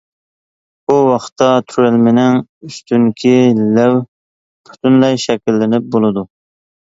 بۇ 0.91 0.93
ۋاقىتتا 1.07 1.49
تۆرەلمىنىڭ 1.73 2.39
ئۈستۈنكى 2.69 3.35
لەۋ 3.77 3.99
پۈتۈنلەي 4.71 5.21
شەكىللىنىپ 5.27 5.95
بولىدۇ. 5.99 6.27